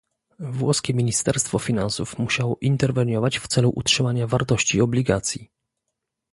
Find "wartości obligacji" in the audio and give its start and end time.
4.27-5.51